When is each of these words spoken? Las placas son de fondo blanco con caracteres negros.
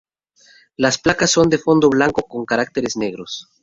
Las 0.77 0.97
placas 0.97 1.29
son 1.29 1.49
de 1.49 1.59
fondo 1.59 1.87
blanco 1.87 2.23
con 2.23 2.43
caracteres 2.43 2.97
negros. 2.97 3.47